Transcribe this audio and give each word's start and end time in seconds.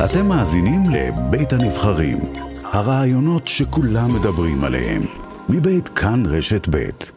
אתם 0.00 0.24
מאזינים 0.28 0.80
לבית 0.94 1.52
הנבחרים, 1.52 2.18
הרעיונות 2.72 3.42
שכולם 3.46 4.08
מדברים 4.16 4.64
עליהם, 4.66 5.02
מבית 5.52 5.88
כאן 5.88 6.20
רשת 6.36 6.68
בית. 6.68 7.12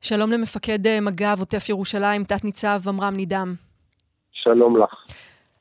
שלום 0.00 0.30
למפקד 0.32 0.86
אה, 0.86 1.00
מג"ב 1.00 1.36
עוטף 1.38 1.68
ירושלים, 1.68 2.24
תת-ניצב 2.24 2.78
עמרם 2.88 3.14
נידם. 3.16 3.48
שלום 4.32 4.82
לך. 4.82 4.94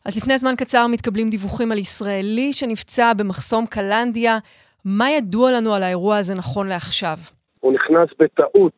אז 0.05 0.17
לפני 0.17 0.37
זמן 0.37 0.55
קצר 0.57 0.87
מתקבלים 0.87 1.29
דיווחים 1.29 1.71
על 1.71 1.77
ישראלי 1.77 2.53
שנפצע 2.53 3.13
במחסום 3.13 3.65
קלנדיה. 3.65 4.37
מה 4.85 5.09
ידוע 5.09 5.51
לנו 5.51 5.73
על 5.73 5.83
האירוע 5.83 6.17
הזה 6.17 6.33
נכון 6.35 6.67
לעכשיו? 6.67 7.17
הוא 7.59 7.73
נכנס 7.73 8.09
בטעות 8.19 8.77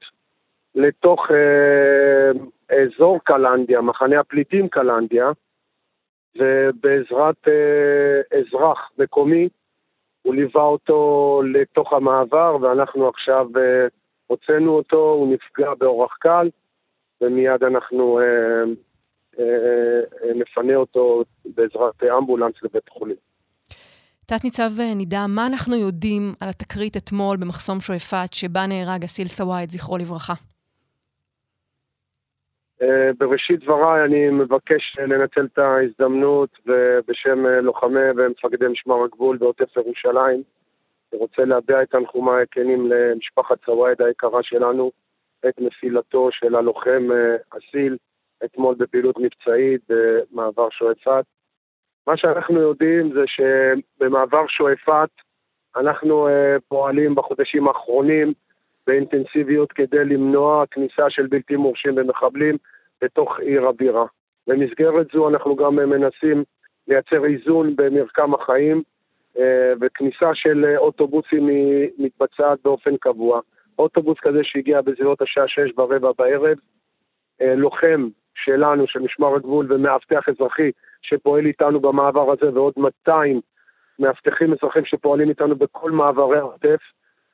לתוך 0.75 1.19
אה, 1.31 2.31
אזור 2.77 3.19
קלנדיה, 3.23 3.81
מחנה 3.81 4.19
הפליטים 4.19 4.67
קלנדיה, 4.67 5.31
ובעזרת 6.35 7.47
אה, 7.47 8.39
אזרח 8.39 8.91
מקומי 8.97 9.49
הוא 10.21 10.35
ליווה 10.35 10.63
אותו 10.63 11.41
לתוך 11.53 11.93
המעבר, 11.93 12.57
ואנחנו 12.61 13.07
עכשיו 13.09 13.47
אה, 13.57 13.87
הוצאנו 14.27 14.71
אותו, 14.71 15.09
הוא 15.11 15.33
נפגע 15.33 15.73
באורח 15.79 16.17
קל, 16.19 16.49
ומיד 17.21 17.63
אנחנו 17.63 18.19
אה, 18.19 18.63
נפנה 20.35 20.75
אותו 20.75 21.23
בעזרת 21.45 22.03
אמבולנס 22.17 22.53
לבית 22.63 22.87
החולים. 22.87 23.15
תת-ניצב 24.25 24.69
נידה, 24.95 25.25
מה 25.27 25.47
אנחנו 25.47 25.75
יודעים 25.75 26.33
על 26.39 26.49
התקרית 26.49 26.97
אתמול 26.97 27.37
במחסום 27.37 27.79
שועפאט, 27.79 28.33
שבה 28.33 28.65
נהרג 28.67 29.03
אסיל 29.03 29.27
סוואעד, 29.27 29.69
זכרו 29.69 29.97
לברכה? 29.97 30.33
אה, 32.81 33.09
בראשית 33.17 33.63
דבריי 33.63 34.05
אני 34.05 34.29
מבקש 34.29 34.91
לנצל 34.99 35.45
את 35.53 35.57
ההזדמנות 35.57 36.49
ובשם 36.65 37.45
לוחמי 37.45 38.09
ומפקדי 38.17 38.67
משמר 38.67 39.03
הגבול 39.03 39.37
בעוטף 39.37 39.77
ירושלים, 39.77 40.43
אני 41.13 41.19
רוצה 41.19 41.45
להביע 41.45 41.81
את 41.81 41.89
תנחומיי 41.89 42.43
הכנים 42.43 42.91
למשפחת 42.91 43.65
סוואעד 43.65 44.01
היקרה 44.01 44.43
שלנו, 44.43 44.91
את 45.47 45.53
נפילתו 45.59 46.29
של 46.31 46.55
הלוחם 46.55 47.07
אסיל 47.49 47.97
אתמול 48.45 48.75
בפעילות 48.75 49.15
מבצעית 49.19 49.81
במעבר 49.89 50.69
שועפאט. 50.69 51.25
מה 52.07 52.17
שאנחנו 52.17 52.61
יודעים 52.61 53.13
זה 53.13 53.23
שבמעבר 53.27 54.47
שועפאט 54.47 55.09
אנחנו 55.75 56.27
פועלים 56.67 57.15
בחודשים 57.15 57.67
האחרונים 57.67 58.33
באינטנסיביות 58.89 59.71
כדי 59.71 60.05
למנוע 60.05 60.65
כניסה 60.71 61.09
של 61.09 61.27
בלתי 61.27 61.55
מורשים 61.55 61.93
ומחבלים 61.97 62.57
בתוך 63.01 63.39
עיר 63.39 63.67
הבירה. 63.67 64.05
במסגרת 64.47 65.07
זו 65.13 65.29
אנחנו 65.29 65.55
גם 65.55 65.75
מנסים 65.75 66.43
לייצר 66.87 67.25
איזון 67.25 67.75
במרקם 67.75 68.33
החיים 68.33 68.81
uh, 69.35 69.39
וכניסה 69.81 70.29
של 70.33 70.75
אוטובוסים 70.77 71.49
מתבצעת 71.97 72.59
באופן 72.63 72.97
קבוע. 72.97 73.39
אוטובוס 73.79 74.17
כזה 74.21 74.39
שהגיע 74.43 74.81
בסביבות 74.81 75.21
השעה 75.21 75.47
שש 75.47 75.69
ורבע 75.77 76.11
בערב, 76.17 76.57
uh, 76.57 77.45
לוחם 77.55 78.07
שלנו, 78.35 78.87
של 78.87 78.99
משמר 78.99 79.35
הגבול 79.35 79.73
ומאבטח 79.73 80.29
אזרחי 80.29 80.71
שפועל 81.01 81.45
איתנו 81.45 81.79
במעבר 81.79 82.31
הזה 82.31 82.53
ועוד 82.53 82.73
200 82.77 83.41
מאבטחים 83.99 84.53
אזרחים 84.53 84.85
שפועלים 84.85 85.29
איתנו 85.29 85.55
בכל 85.55 85.91
מעברי 85.91 86.37
העוטף, 86.37 86.79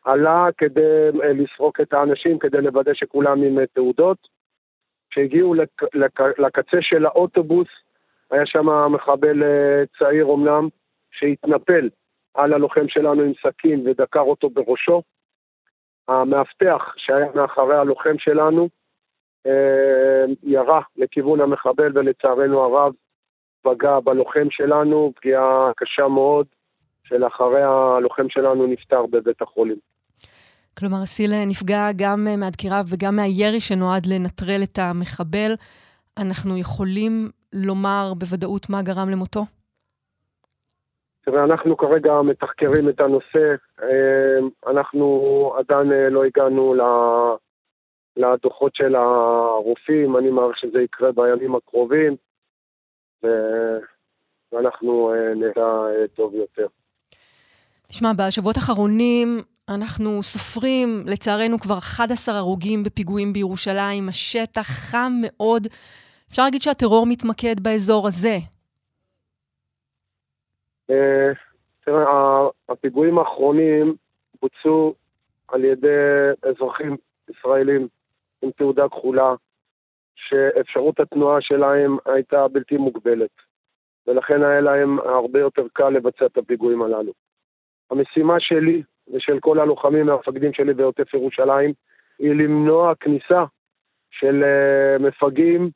עלה 0.06 0.48
כדי 0.58 0.82
אה, 1.24 1.34
לסרוק 1.34 1.82
את 1.82 1.94
האנשים, 1.94 2.40
כדי 2.40 2.62
לוודא 2.62 2.94
שכולם 2.94 3.42
עם 3.42 3.60
אה, 3.60 3.66
תעודות. 3.66 4.18
כשהגיעו 5.10 5.54
לק, 5.54 5.84
לק, 5.94 6.20
לקצה 6.40 6.78
של 6.82 7.06
האוטובוס, 7.06 7.68
היה 8.32 8.46
שם 8.46 8.94
מחבל 8.94 9.44
אה, 9.44 9.84
צעיר 10.00 10.26
אומנם, 10.26 10.68
שהתנפל 11.12 11.90
על 12.34 12.54
הלוחם 12.54 12.88
שלנו 12.88 13.22
עם 13.22 13.34
סכין 13.42 13.88
ודקר 13.88 14.20
אותו 14.20 14.50
בראשו. 14.50 15.02
המאבטח 16.08 16.94
שהיה 16.98 17.28
מאחורי 17.36 17.78
הלוחם 17.78 18.18
שלנו, 18.18 18.70
ירה 20.44 20.82
לכיוון 20.98 21.42
המחבל 21.42 21.98
ולצערנו 21.98 22.60
הרב 22.60 22.94
פגע 23.62 24.00
בלוחם 24.00 24.50
שלנו, 24.50 25.12
פגיעה 25.16 25.72
קשה 25.78 26.08
מאוד, 26.08 26.46
שלאחריה 27.04 27.70
הלוחם 27.98 28.30
שלנו 28.30 28.68
נפטר 28.68 29.06
בבית 29.06 29.42
החולים. 29.42 29.78
כלומר, 30.80 31.04
אסיל 31.04 31.32
נפגע 31.48 31.90
גם 31.96 32.28
מהדקירה 32.40 32.82
וגם 32.88 33.16
מהירי 33.16 33.60
שנועד 33.60 34.06
לנטרל 34.06 34.62
את 34.64 34.80
המחבל. 34.80 35.52
אנחנו 36.18 36.58
יכולים 36.58 37.30
לומר 37.54 38.14
בוודאות 38.18 38.70
מה 38.70 38.82
גרם 38.82 39.10
למותו? 39.10 39.42
תראה, 41.26 41.44
אנחנו 41.44 41.78
כרגע 41.78 42.22
מתחקרים 42.22 42.90
את 42.90 43.00
הנושא. 43.00 43.56
אה, 43.84 44.72
אנחנו 44.72 45.06
עדיין 45.58 45.92
אה, 45.92 46.10
לא 46.10 46.24
הגענו 46.26 46.76
לדוחות 48.18 48.76
של 48.76 48.96
הרופאים, 48.96 50.18
אני 50.18 50.30
מעריך 50.30 50.58
שזה 50.58 50.82
יקרה 50.82 51.12
בימים 51.12 51.56
הקרובים, 51.56 52.16
ואנחנו 54.52 55.14
אה, 55.14 55.34
נדע 55.36 55.66
אה, 55.66 56.08
טוב 56.16 56.36
יותר. 56.36 56.68
תשמע, 57.88 58.12
בשבועות 58.18 58.56
האחרונים 58.58 59.38
אנחנו 59.70 60.24
סופרים, 60.24 61.04
לצערנו, 61.06 61.60
כבר 61.60 61.78
11 61.78 62.38
הרוגים 62.38 62.84
בפיגועים 62.84 63.34
בירושלים, 63.34 64.10
השטח 64.10 64.68
חם 64.68 65.12
מאוד. 65.22 65.68
אפשר 66.30 66.44
להגיד 66.44 66.62
שהטרור 66.62 67.06
מתמקד 67.06 67.60
באזור 67.60 68.08
הזה. 68.08 68.38
אה, 70.90 71.32
הפיגועים 72.70 73.18
האחרונים 73.18 73.96
בוצעו 74.42 74.94
על 75.48 75.64
ידי 75.64 75.88
אזרחים 76.44 76.98
ישראלים 77.30 77.88
עם 78.42 78.52
תעודה 78.52 78.90
כחולה, 78.90 79.36
שאפשרות 80.16 81.00
התנועה 81.00 81.42
שלהם 81.42 81.98
הייתה 82.06 82.48
בלתי 82.48 82.78
מוגבלת, 82.78 83.32
ולכן 84.08 84.44
היה 84.44 84.62
להם 84.62 85.00
הרבה 85.00 85.40
יותר 85.40 85.64
קל 85.74 85.90
לבצע 85.90 86.26
את 86.26 86.38
הפיגועים 86.38 86.82
הללו. 86.82 87.14
המשימה 87.92 88.36
שלי 88.40 88.84
ושל 89.14 89.40
כל 89.40 89.60
הלוחמים 89.60 90.08
והמפקדים 90.08 90.54
שלי 90.54 90.74
בעוטף 90.74 91.14
ירושלים 91.14 91.74
היא 92.20 92.34
למנוע 92.34 92.96
כניסה 92.96 93.44
של 94.12 94.44
uh, 94.44 95.04
מפגעים 95.04 95.70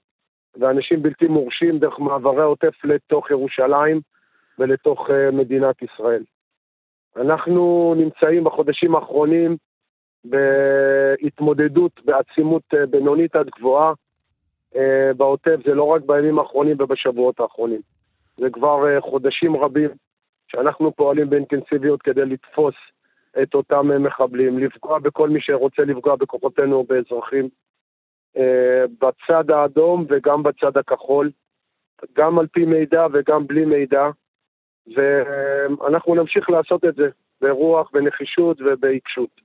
ואנשים 0.59 1.01
בלתי 1.01 1.27
מורשים 1.27 1.79
דרך 1.79 1.99
מעברי 1.99 2.41
העוטף 2.41 2.85
לתוך 2.85 3.31
ירושלים 3.31 4.01
ולתוך 4.59 5.09
uh, 5.09 5.35
מדינת 5.35 5.75
ישראל. 5.81 6.23
אנחנו 7.17 7.93
נמצאים 7.97 8.43
בחודשים 8.43 8.95
האחרונים 8.95 9.57
בהתמודדות 10.23 11.91
בעצימות 12.05 12.63
אה, 12.73 12.85
בינונית 12.85 13.35
עד 13.35 13.49
גבוהה 13.59 13.93
אה, 14.75 15.11
בעוטף, 15.17 15.55
זה 15.65 15.73
לא 15.73 15.83
רק 15.83 16.01
בימים 16.05 16.39
האחרונים 16.39 16.77
ובשבועות 16.79 17.39
האחרונים. 17.39 17.81
זה 18.37 18.49
כבר 18.53 18.87
אה, 18.87 19.01
חודשים 19.01 19.55
רבים 19.55 19.89
שאנחנו 20.47 20.91
פועלים 20.95 21.29
באינטנסיביות 21.29 22.01
כדי 22.01 22.25
לתפוס 22.25 22.75
את 23.43 23.53
אותם 23.53 24.03
מחבלים, 24.03 24.59
לפגוע 24.59 24.99
בכל 24.99 25.29
מי 25.29 25.41
שרוצה 25.41 25.81
לפגוע 25.81 26.15
בכוחותינו 26.15 26.75
ובאזרחים, 26.75 27.49
בצד 28.99 29.51
האדום 29.51 30.05
וגם 30.09 30.43
בצד 30.43 30.77
הכחול, 30.77 31.31
גם 32.13 32.39
על 32.39 32.47
פי 32.47 32.65
מידע 32.65 33.05
וגם 33.13 33.47
בלי 33.47 33.65
מידע, 33.65 34.09
ואנחנו 34.95 36.15
נמשיך 36.15 36.49
לעשות 36.49 36.85
את 36.85 36.95
זה 36.95 37.09
ברוח, 37.41 37.89
בנחישות 37.93 38.61
ובעיקשות. 38.61 39.41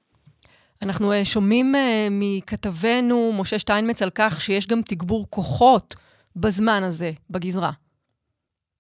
אנחנו 0.87 1.13
uh, 1.13 1.25
שומעים 1.25 1.73
מכתבנו 2.11 3.33
משה 3.41 3.59
שטיינמץ 3.59 4.03
על 4.03 4.11
כך 4.15 4.41
שיש 4.41 4.67
גם 4.67 4.79
תגבור 4.89 5.27
כוחות 5.31 5.95
בזמן 6.37 6.81
הזה, 6.83 7.11
בגזרה. 7.31 7.71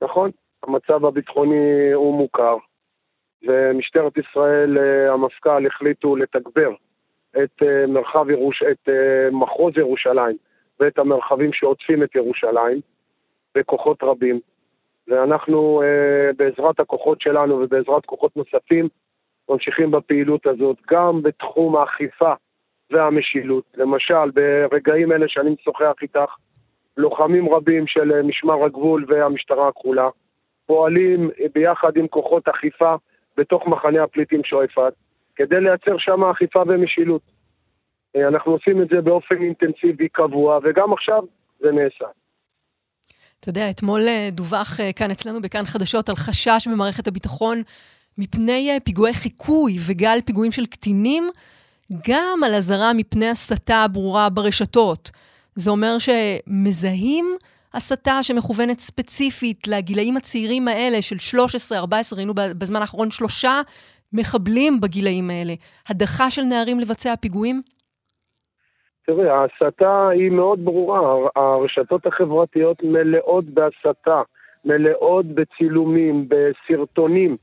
נכון, 0.02 0.30
המצב 0.62 1.04
הביטחוני 1.04 1.92
הוא 1.94 2.18
מוכר, 2.18 2.56
ומשטרת 3.46 4.18
ישראל, 4.18 4.78
uh, 4.78 5.12
המפכ"ל, 5.12 5.66
החליטו 5.66 6.16
לתגבר 6.16 6.70
את 7.30 7.62
uh, 7.62 7.86
מרחב 7.88 8.30
ירוש... 8.30 8.62
את 8.62 8.88
uh, 8.88 9.34
מחוז 9.34 9.72
ירושלים 9.76 10.36
ואת 10.80 10.98
המרחבים 10.98 11.52
שעוטפים 11.52 12.02
את 12.02 12.14
ירושלים 12.14 12.80
בכוחות 13.54 14.02
רבים. 14.02 14.40
ואנחנו, 15.08 15.82
בעזרת 16.36 16.80
הכוחות 16.80 17.20
שלנו 17.20 17.54
ובעזרת 17.54 18.06
כוחות 18.06 18.36
נוספים, 18.36 18.88
ממשיכים 19.48 19.90
בפעילות 19.90 20.46
הזאת, 20.46 20.76
גם 20.90 21.22
בתחום 21.22 21.76
האכיפה 21.76 22.32
והמשילות. 22.90 23.64
למשל, 23.76 24.30
ברגעים 24.70 25.12
אלה 25.12 25.28
שאני 25.28 25.50
משוחח 25.50 25.94
איתך, 26.02 26.34
לוחמים 26.96 27.54
רבים 27.54 27.86
של 27.86 28.22
משמר 28.22 28.64
הגבול 28.64 29.04
והמשטרה 29.08 29.68
הכחולה 29.68 30.08
פועלים 30.66 31.30
ביחד 31.54 31.96
עם 31.96 32.08
כוחות 32.08 32.48
אכיפה 32.48 32.94
בתוך 33.36 33.66
מחנה 33.66 34.02
הפליטים 34.02 34.44
שועפאט, 34.44 34.94
כדי 35.36 35.60
לייצר 35.60 35.98
שם 35.98 36.24
אכיפה 36.24 36.62
ומשילות. 36.66 37.22
אנחנו 38.28 38.52
עושים 38.52 38.82
את 38.82 38.88
זה 38.88 39.00
באופן 39.00 39.34
אינטנסיבי, 39.42 40.08
קבוע, 40.08 40.58
וגם 40.62 40.92
עכשיו 40.92 41.22
זה 41.60 41.72
נעשה. 41.72 42.04
אתה 43.40 43.48
יודע, 43.50 43.70
אתמול 43.70 44.00
דווח 44.32 44.80
כאן 44.96 45.10
אצלנו 45.10 45.40
בכאן 45.40 45.64
חדשות 45.64 46.08
על 46.08 46.16
חשש 46.16 46.68
במערכת 46.72 47.06
הביטחון 47.06 47.62
מפני 48.18 48.78
פיגועי 48.84 49.14
חיקוי 49.14 49.76
וגל 49.86 50.18
פיגועים 50.26 50.52
של 50.52 50.66
קטינים, 50.66 51.28
גם 52.08 52.40
על 52.44 52.54
אזהרה 52.54 52.92
מפני 52.92 53.28
הסתה 53.28 53.86
ברורה 53.92 54.30
ברשתות. 54.30 55.10
זה 55.54 55.70
אומר 55.70 55.96
שמזהים 55.98 57.36
הסתה 57.74 58.22
שמכוונת 58.22 58.78
ספציפית 58.78 59.68
לגילאים 59.68 60.16
הצעירים 60.16 60.68
האלה 60.68 61.02
של 61.02 61.38
13-14, 61.72 62.16
ראינו 62.16 62.32
בזמן 62.34 62.80
האחרון 62.80 63.10
שלושה 63.10 63.60
מחבלים 64.12 64.80
בגילאים 64.80 65.30
האלה. 65.30 65.52
הדחה 65.90 66.30
של 66.30 66.42
נערים 66.42 66.80
לבצע 66.80 67.16
פיגועים? 67.16 67.62
תראי, 69.06 69.28
ההסתה 69.28 70.08
היא 70.08 70.30
מאוד 70.30 70.64
ברורה. 70.64 71.28
הרשתות 71.36 72.06
החברתיות 72.06 72.82
מלאות 72.82 73.44
בהסתה, 73.44 74.22
מלאות 74.64 75.26
בצילומים, 75.26 76.28
בסרטונים, 76.28 77.36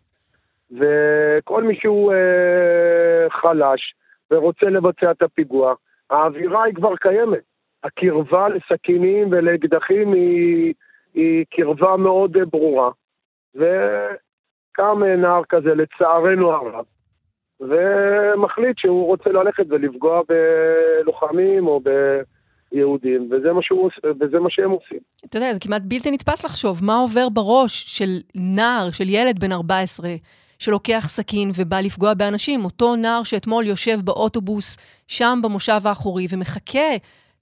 וכל 0.72 1.64
מי 1.64 1.76
שהוא 1.76 2.14
אה, 2.14 3.30
חלש 3.30 3.94
ורוצה 4.32 4.66
לבצע 4.66 5.12
את 5.12 5.22
הפיגוע, 5.22 5.74
האווירה 6.10 6.64
היא 6.64 6.76
כבר 6.76 6.96
קיימת. 6.96 7.51
הקרבה 7.84 8.48
לסכינים 8.50 9.28
ולאקדחים 9.32 10.14
היא, 10.14 10.74
היא 11.14 11.46
קרבה 11.50 11.98
מאוד 11.98 12.38
ברורה. 12.52 12.92
וקם 13.56 15.04
נער 15.18 15.42
כזה, 15.50 15.70
לצערנו 15.76 16.52
הרב, 16.52 16.86
ומחליט 17.60 18.78
שהוא 18.78 19.06
רוצה 19.06 19.30
ללכת 19.30 19.64
ולפגוע 19.70 20.22
בלוחמים 20.30 21.68
או 21.68 21.82
ביהודים, 22.72 23.30
וזה 23.32 23.54
מה, 23.54 23.62
שהוא, 23.62 23.90
וזה 24.20 24.40
מה 24.40 24.50
שהם 24.50 24.72
עושים. 24.72 25.00
אתה 25.26 25.38
יודע, 25.38 25.54
זה 25.54 25.60
כמעט 25.60 25.82
בלתי 25.86 26.12
נתפס 26.12 26.46
לחשוב 26.46 26.80
מה 26.84 26.96
עובר 26.96 27.30
בראש 27.30 27.84
של 27.98 28.20
נער, 28.36 28.92
של 28.92 29.10
ילד 29.10 29.40
בן 29.40 29.52
14, 29.52 30.10
שלוקח 30.60 31.04
סכין 31.08 31.52
ובא 31.58 31.80
לפגוע 31.80 32.14
באנשים. 32.14 32.66
אותו 32.66 32.96
נער 32.96 33.24
שאתמול 33.24 33.66
יושב 33.66 33.98
באוטובוס 34.04 34.78
שם 35.08 35.40
במושב 35.44 35.80
האחורי 35.84 36.28
ומחכה 36.32 36.90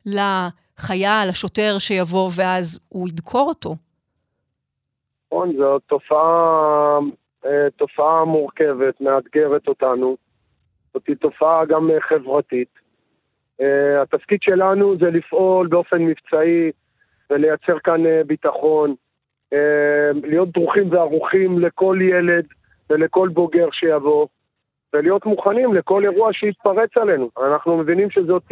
לחייל, 0.06 1.30
לשוטר 1.30 1.76
שיבוא 1.80 2.30
ואז 2.36 2.80
הוא 2.90 3.08
ידקור 3.08 3.48
אותו. 3.48 3.76
נכון, 5.32 5.58
זו 5.58 5.80
תופעה, 5.80 7.00
אה, 7.46 7.68
תופעה 7.76 8.26
מורכבת, 8.26 9.02
מאתגרת 9.02 9.68
אותנו. 9.68 10.18
זאת 10.94 11.10
תופעה 11.20 11.66
גם 11.66 11.92
אה, 11.92 12.02
חברתית. 12.02 12.70
אה, 13.62 14.02
התפקיד 14.02 14.42
שלנו 14.42 14.98
זה 14.98 15.06
לפעול 15.06 15.68
באופן 15.68 16.02
מבצעי 16.02 16.72
ולייצר 17.30 17.80
כאן 17.80 18.04
ביטחון, 18.28 18.96
להיות 20.24 20.50
דרוכים 20.50 20.92
וערוכים 20.92 21.60
לכל 21.60 21.98
ילד 22.02 22.46
ולכל 22.90 23.30
בוגר 23.30 23.68
שיבוא, 23.72 24.28
ולהיות 24.94 25.26
מוכנים 25.26 25.74
לכל 25.74 26.04
אירוע 26.04 26.34
שיתפרץ 26.34 26.90
עלינו. 26.96 27.30
אנחנו 27.48 27.78
מבינים 27.78 28.10
שזאת 28.10 28.44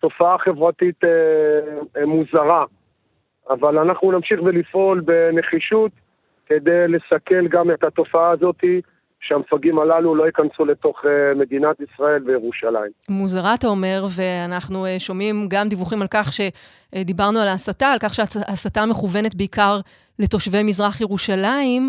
תופעה 0.00 0.38
חברתית 0.38 1.04
אה, 1.04 1.08
אה, 1.96 2.06
מוזרה, 2.06 2.64
אבל 3.50 3.78
אנחנו 3.78 4.12
נמשיך 4.12 4.40
ולפעול 4.42 5.00
בנחישות 5.00 5.92
כדי 6.46 6.88
לסכל 6.88 7.48
גם 7.48 7.70
את 7.70 7.84
התופעה 7.84 8.30
הזאת, 8.30 8.64
שהמפגעים 9.20 9.78
הללו 9.78 10.14
לא 10.14 10.24
ייכנסו 10.26 10.64
לתוך 10.64 11.04
אה, 11.04 11.34
מדינת 11.34 11.76
ישראל 11.80 12.22
וירושלים. 12.26 12.90
מוזרה, 13.08 13.54
אתה 13.54 13.66
אומר, 13.66 14.04
ואנחנו 14.16 14.86
אה, 14.86 14.98
שומעים 14.98 15.46
גם 15.50 15.68
דיווחים 15.68 16.02
על 16.02 16.08
כך 16.10 16.30
שדיברנו 16.32 17.38
על 17.38 17.48
ההסתה, 17.48 17.86
על 17.86 17.98
כך 17.98 18.14
שההסתה 18.14 18.86
מכוונת 18.86 19.34
בעיקר 19.34 19.80
לתושבי 20.18 20.62
מזרח 20.62 21.00
ירושלים. 21.00 21.88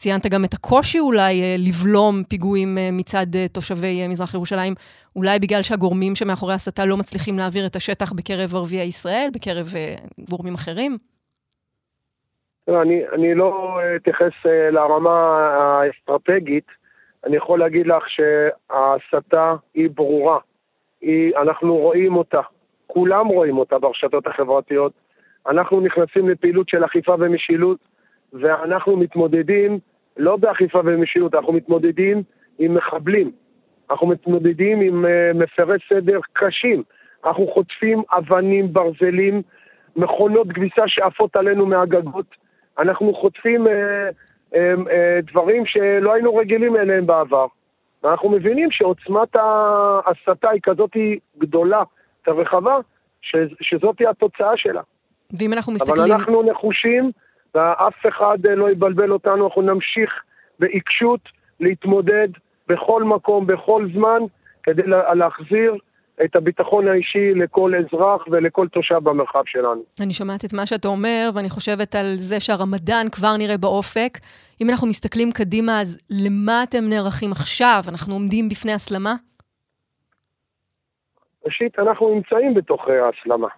ציינת 0.00 0.26
גם 0.26 0.44
את 0.44 0.54
הקושי 0.54 1.00
אולי 1.00 1.42
אה, 1.42 1.54
לבלום 1.68 2.14
פיגועים 2.28 2.78
אה, 2.78 2.88
מצד 2.92 3.26
אה, 3.34 3.48
תושבי 3.54 4.08
מזרח 4.08 4.34
ירושלים, 4.34 4.72
אולי 5.16 5.38
בגלל 5.38 5.62
שהגורמים 5.62 6.14
שמאחורי 6.14 6.54
הסתה 6.54 6.86
לא 6.86 6.96
מצליחים 6.96 7.38
להעביר 7.38 7.66
את 7.66 7.76
השטח 7.76 8.12
בקרב 8.12 8.54
ערביי 8.54 8.82
ישראל, 8.82 9.28
בקרב 9.34 9.66
גורמים 10.30 10.54
אחרים? 10.54 10.92
אני, 12.68 12.98
אני 13.14 13.34
לא 13.34 13.80
אתייחס 13.96 14.32
לרמה 14.72 15.18
האסטרטגית, 15.58 16.66
אני 17.26 17.36
יכול 17.36 17.58
להגיד 17.58 17.86
לך 17.86 18.04
שההסתה 18.08 19.54
היא 19.74 19.88
ברורה, 19.94 20.38
היא, 21.00 21.32
אנחנו 21.42 21.76
רואים 21.76 22.16
אותה, 22.16 22.40
כולם 22.86 23.26
רואים 23.26 23.58
אותה 23.58 23.78
ברשתות 23.78 24.26
החברתיות. 24.26 24.92
אנחנו 25.48 25.80
נכנסים 25.80 26.28
לפעילות 26.28 26.68
של 26.68 26.84
אכיפה 26.84 27.14
ומשילות, 27.18 27.78
ואנחנו 28.32 28.96
מתמודדים 28.96 29.78
לא 30.16 30.36
באכיפה 30.36 30.80
ומשילות, 30.84 31.34
אנחנו 31.34 31.52
מתמודדים 31.52 32.22
עם 32.58 32.74
מחבלים, 32.74 33.30
אנחנו 33.90 34.06
מתמודדים 34.06 34.80
עם 34.80 35.04
uh, 35.04 35.36
מפרי 35.36 35.76
סדר 35.88 36.20
קשים, 36.32 36.82
אנחנו 37.24 37.46
חוטפים 37.46 38.02
אבנים, 38.12 38.72
ברזלים, 38.72 39.42
מכונות 39.96 40.46
כביסה 40.54 40.82
שעפות 40.86 41.36
עלינו 41.36 41.66
מהגגות, 41.66 42.26
אנחנו 42.78 43.14
חוטפים 43.14 43.66
uh, 43.66 43.70
uh, 44.52 44.54
uh, 44.54 44.88
דברים 45.32 45.66
שלא 45.66 46.14
היינו 46.14 46.36
רגילים 46.36 46.76
אליהם 46.76 47.06
בעבר. 47.06 47.46
ואנחנו 48.02 48.30
מבינים 48.30 48.70
שעוצמת 48.70 49.36
ההסתה 49.36 50.50
היא 50.50 50.60
כזאת 50.62 50.96
גדולה 51.38 51.82
ורחבה, 52.26 52.78
שזאת 53.60 53.96
התוצאה 54.10 54.56
שלה. 54.56 54.82
ואם 55.40 55.52
אנחנו 55.52 55.72
מסתכלים... 55.72 56.04
אבל 56.04 56.12
אנחנו 56.12 56.42
נחושים 56.42 57.10
ואף 57.54 58.06
אחד 58.08 58.46
אה, 58.46 58.54
לא 58.54 58.70
יבלבל 58.70 59.12
אותנו, 59.12 59.46
אנחנו 59.46 59.62
נמשיך 59.62 60.10
בעיקשות 60.58 61.20
להתמודד 61.60 62.28
בכל 62.68 63.02
מקום, 63.02 63.46
בכל 63.46 63.88
זמן, 63.94 64.20
כדי 64.62 64.82
להחזיר 65.14 65.74
את 66.24 66.36
הביטחון 66.36 66.88
האישי 66.88 67.34
לכל 67.34 67.72
אזרח 67.74 68.22
ולכל 68.30 68.68
תושב 68.68 68.98
במרחב 69.02 69.42
שלנו. 69.46 69.82
אני 70.00 70.12
שומעת 70.12 70.44
את 70.44 70.52
מה 70.52 70.66
שאתה 70.66 70.88
אומר, 70.88 71.30
ואני 71.34 71.50
חושבת 71.50 71.94
על 71.94 72.14
זה 72.16 72.40
שהרמדאן 72.40 73.06
כבר 73.12 73.36
נראה 73.38 73.56
באופק. 73.56 74.18
אם 74.60 74.70
אנחנו 74.70 74.86
מסתכלים 74.88 75.32
קדימה, 75.32 75.80
אז 75.80 75.98
למה 76.10 76.62
אתם 76.62 76.84
נערכים 76.88 77.32
עכשיו? 77.32 77.80
אנחנו 77.88 78.14
עומדים 78.14 78.48
בפני 78.48 78.72
הסלמה? 78.72 79.14
ראשית, 81.46 81.78
אנחנו 81.78 82.14
נמצאים 82.14 82.54
בתוך 82.54 82.88
אה, 82.88 83.04
ההסלמה. 83.04 83.48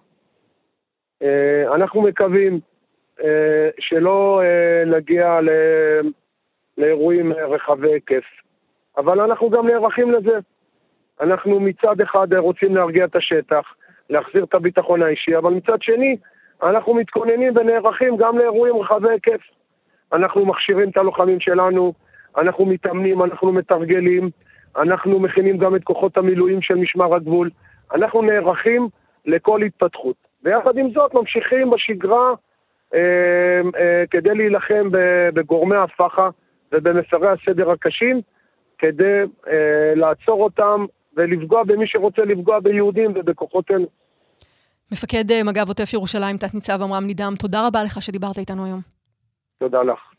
אה, 1.21 1.75
אנחנו 1.75 2.01
מקווים 2.01 2.53
אה, 2.53 2.59
שלא 3.79 4.41
אה, 4.43 4.83
נגיע 4.85 5.39
לאירועים 6.77 7.33
רחבי 7.33 7.93
היקף. 7.93 8.23
אבל 8.97 9.19
אנחנו 9.19 9.49
גם 9.49 9.67
נערכים 9.67 10.11
לזה. 10.11 10.39
אנחנו 11.21 11.59
מצד 11.59 12.01
אחד 12.01 12.33
רוצים 12.33 12.75
להרגיע 12.75 13.05
את 13.05 13.15
השטח, 13.15 13.73
להחזיר 14.09 14.43
את 14.43 14.53
הביטחון 14.53 15.03
האישי, 15.03 15.37
אבל 15.37 15.53
מצד 15.53 15.81
שני, 15.81 16.17
אנחנו 16.63 16.93
מתכוננים 16.93 17.57
ונערכים 17.57 18.17
גם 18.17 18.37
לאירועים 18.37 18.75
רחבי 18.75 19.09
היקף. 19.09 19.41
אנחנו 20.13 20.45
מכשירים 20.45 20.89
את 20.89 20.97
הלוחמים 20.97 21.39
שלנו, 21.39 21.93
אנחנו 22.37 22.65
מתאמנים, 22.65 23.23
אנחנו 23.23 23.51
מתרגלים, 23.51 24.29
אנחנו 24.77 25.19
מכינים 25.19 25.57
גם 25.57 25.75
את 25.75 25.83
כוחות 25.83 26.17
המילואים 26.17 26.61
של 26.61 26.75
משמר 26.75 27.15
הגבול. 27.15 27.49
אנחנו 27.93 28.21
נערכים 28.21 28.87
לכל 29.25 29.63
התפתחות. 29.63 30.15
ויחד 30.43 30.77
עם 30.77 30.91
זאת 30.91 31.13
ממשיכים 31.13 31.69
בשגרה 31.69 32.29
אה, 32.29 32.35
כדי 34.11 34.35
להילחם 34.35 34.89
בגורמי 35.33 35.75
הפח"ע 35.75 36.29
ובמפרי 36.71 37.27
הסדר 37.29 37.71
הקשים, 37.71 38.21
כדי 38.77 39.21
אה, 39.47 39.95
לעצור 39.95 40.43
אותם 40.43 40.85
ולפגוע 41.17 41.63
במי 41.63 41.87
שרוצה 41.87 42.21
לפגוע 42.21 42.59
ביהודים 42.59 43.11
ובכוחותינו. 43.15 43.85
מפקד 44.91 45.31
אה, 45.31 45.43
מג"ב 45.43 45.67
עוטף 45.67 45.93
ירושלים, 45.93 46.37
תת-ניצב 46.37 46.81
עמרם 46.81 47.03
נידם, 47.03 47.33
תודה 47.39 47.67
רבה 47.67 47.83
לך 47.83 48.01
שדיברת 48.01 48.37
איתנו 48.37 48.65
היום. 48.65 48.79
תודה 49.59 49.83
לך. 49.83 50.10